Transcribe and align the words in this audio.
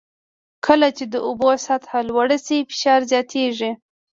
کله 0.65 0.87
چې 0.97 1.03
د 1.13 1.15
اوبو 1.27 1.49
سطحه 1.67 1.99
لوړه 2.09 2.37
شي 2.45 2.57
فشار 2.69 2.99
زیاتېږي. 3.11 3.71